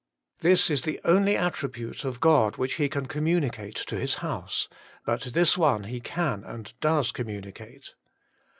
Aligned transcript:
This 0.39 0.71
is 0.71 0.81
the 0.81 0.99
only 1.05 1.37
attribute 1.37 2.03
of 2.03 2.19
God 2.19 2.57
which 2.57 2.73
He 2.81 2.89
can 2.89 3.05
communicate 3.05 3.75
to 3.85 3.99
His 3.99 4.15
house; 4.15 4.67
but 5.05 5.21
this 5.21 5.59
one 5.59 5.83
He 5.83 5.99
can 5.99 6.43
and 6.43 6.73
does 6.79 7.11
communicate. 7.11 7.93